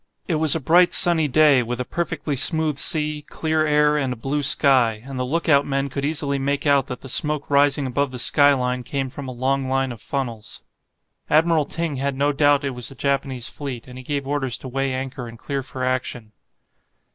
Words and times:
It 0.27 0.37
was 0.41 0.55
a 0.55 0.59
bright 0.59 0.93
sunny 0.93 1.27
day, 1.27 1.61
with 1.61 1.79
a 1.79 1.85
perfectly 1.85 2.35
smooth 2.35 2.79
sea, 2.79 3.23
clear 3.29 3.67
air, 3.67 3.97
and 3.97 4.11
a 4.11 4.15
blue 4.15 4.41
sky, 4.41 5.03
and 5.05 5.19
the 5.19 5.23
look 5.23 5.47
out 5.47 5.63
men 5.63 5.89
could 5.89 6.03
easily 6.03 6.39
make 6.39 6.65
out 6.65 6.87
that 6.87 7.01
the 7.01 7.07
smoke 7.07 7.51
rising 7.51 7.85
above 7.85 8.09
the 8.09 8.17
skyline 8.17 8.81
came 8.81 9.11
from 9.11 9.27
a 9.27 9.31
long 9.31 9.67
line 9.67 9.91
of 9.91 10.01
funnels. 10.01 10.63
Admiral 11.29 11.65
Ting 11.67 11.97
had 11.97 12.15
no 12.17 12.31
doubt 12.31 12.63
it 12.63 12.71
was 12.71 12.89
the 12.89 12.95
Japanese 12.95 13.47
fleet, 13.47 13.85
and 13.87 13.95
he 13.99 14.03
gave 14.03 14.25
orders 14.25 14.57
to 14.57 14.67
weigh 14.67 14.91
anchor 14.91 15.27
and 15.27 15.37
clear 15.37 15.61
for 15.61 15.83
action. 15.83 16.31